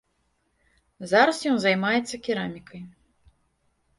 Зараз 1.11 1.37
ён 1.51 1.59
займаецца 1.65 2.15
керамікай. 2.27 2.81